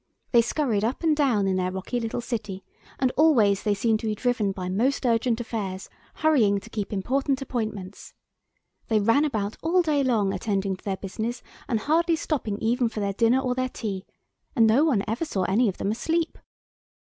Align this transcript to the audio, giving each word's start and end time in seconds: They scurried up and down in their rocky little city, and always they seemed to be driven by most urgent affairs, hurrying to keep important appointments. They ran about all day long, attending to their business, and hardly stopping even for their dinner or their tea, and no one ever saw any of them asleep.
They 0.31 0.41
scurried 0.41 0.83
up 0.83 1.03
and 1.03 1.15
down 1.15 1.45
in 1.47 1.57
their 1.57 1.71
rocky 1.71 1.99
little 1.99 2.21
city, 2.21 2.63
and 2.97 3.11
always 3.15 3.61
they 3.61 3.75
seemed 3.75 3.99
to 3.99 4.07
be 4.07 4.15
driven 4.15 4.51
by 4.51 4.67
most 4.67 5.05
urgent 5.05 5.39
affairs, 5.39 5.91
hurrying 6.15 6.59
to 6.61 6.71
keep 6.71 6.91
important 6.91 7.39
appointments. 7.39 8.15
They 8.87 8.99
ran 8.99 9.25
about 9.25 9.57
all 9.61 9.83
day 9.83 10.03
long, 10.03 10.33
attending 10.33 10.75
to 10.75 10.83
their 10.83 10.97
business, 10.97 11.43
and 11.67 11.81
hardly 11.81 12.15
stopping 12.15 12.57
even 12.57 12.89
for 12.89 12.99
their 12.99 13.13
dinner 13.13 13.41
or 13.41 13.53
their 13.53 13.69
tea, 13.69 14.07
and 14.55 14.65
no 14.65 14.83
one 14.85 15.03
ever 15.07 15.23
saw 15.23 15.43
any 15.43 15.69
of 15.69 15.77
them 15.77 15.91
asleep. 15.91 16.39